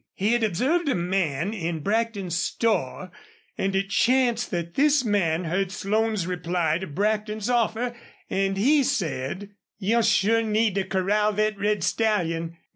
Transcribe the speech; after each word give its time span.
He 0.15 0.33
had 0.33 0.43
observed 0.43 0.89
a 0.89 0.95
man 0.95 1.53
in 1.53 1.81
Brackton's 1.81 2.35
store, 2.35 3.11
and 3.55 3.75
it 3.75 3.91
chanced 3.91 4.49
that 4.49 4.73
this 4.73 5.05
man 5.05 5.43
heard 5.43 5.71
Slone's 5.71 6.25
reply 6.25 6.79
to 6.79 6.87
Brackton's 6.87 7.51
offer, 7.51 7.93
and 8.27 8.57
he 8.57 8.81
said: 8.81 9.51
"You'll 9.77 10.01
sure 10.01 10.41
need 10.41 10.73
to 10.73 10.85
corral 10.85 11.35
thet 11.35 11.55
red 11.55 11.83
stallion. 11.83 12.57